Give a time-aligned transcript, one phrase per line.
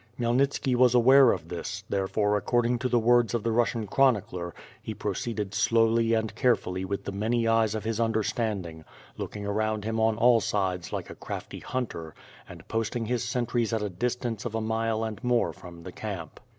[0.19, 4.95] Khmyelnitski was aware of this; therefore according to the words of the Russian chronicler, he
[4.95, 8.83] proceeded slowly and carefully with the many eyes of his understanding,
[9.15, 12.15] looking around him on all sides like a crafty hunter,
[12.49, 16.39] and posting his sentries at a distance of a mile and more from the camp.